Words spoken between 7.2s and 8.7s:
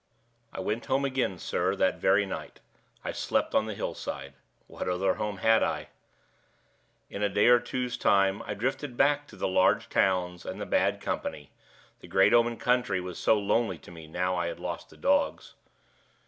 a day or two's time I